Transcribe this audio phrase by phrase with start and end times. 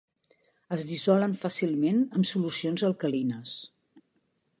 [0.77, 3.53] Es dissolen fàcilment en solucions alcalines.